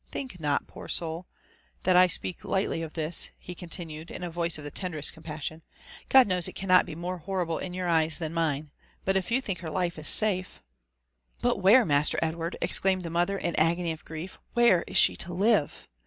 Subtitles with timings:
[0.09, 1.27] Think not, poor soul!
[1.83, 5.61] that I speak lightly of this," he continued, in a voice of the tenderest compassion;
[6.09, 8.71] ''God knows it cannot be more horrible in your eyes than in mine;
[9.05, 10.63] but if you think her life is safe—
[11.43, 15.35] —""But where, Master Edward," exclaimed the mother in agony of grief,— "where is she to
[15.35, 15.87] live?